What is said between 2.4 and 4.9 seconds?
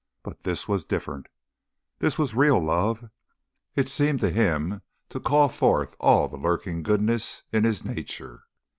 love. It seemed to him